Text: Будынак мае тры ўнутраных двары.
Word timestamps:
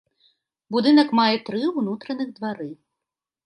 Будынак 0.75 1.13
мае 1.21 1.37
тры 1.51 1.61
ўнутраных 1.77 2.35
двары. 2.41 2.69